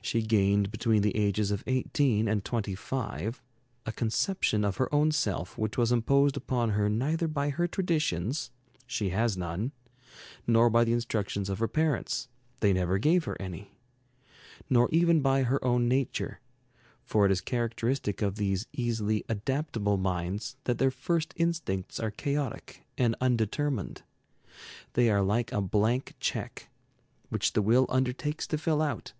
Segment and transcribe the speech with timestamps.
[0.00, 3.42] She gained, between the ages of eighteen and twenty five,
[3.84, 8.50] a conception of her own self which was imposed upon her neither by her traditions
[8.86, 9.72] she has none;
[10.46, 12.28] nor by the instructions of her parents
[12.60, 13.76] they never gave her any;
[14.70, 16.40] nor even by her own nature
[17.04, 22.82] for it is characteristic of these easily "adaptable" minds that their first instincts are chaotic
[22.96, 24.04] and undetermined.
[24.94, 26.70] They are like a blank check,
[27.28, 29.12] which the will undertakes to fill out.